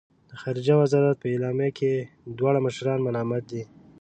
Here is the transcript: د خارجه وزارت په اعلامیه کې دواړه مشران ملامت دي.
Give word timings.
د 0.29 0.31
خارجه 0.41 0.73
وزارت 0.81 1.15
په 1.19 1.27
اعلامیه 1.33 1.69
کې 1.77 1.91
دواړه 2.39 2.59
مشران 2.65 2.99
ملامت 3.07 3.43
دي. 3.51 3.63